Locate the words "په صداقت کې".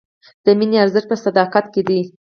1.09-1.81